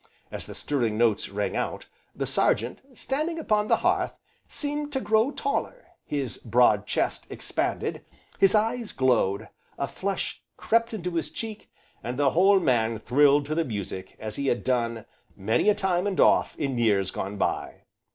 [0.31, 4.15] As the stirring notes rang out, the Sergeant, standing upon the hearth,
[4.47, 8.03] seemed to grow taller, his broad chest expanded,
[8.39, 11.69] his eyes glowed, a flush crept up into his cheek,
[12.03, 16.07] and the whole man thrilled to the music as he had done, many a time
[16.07, 17.83] and oft, in years gone by.